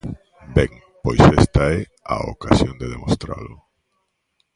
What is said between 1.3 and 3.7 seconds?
esta é a ocasión de demostralo.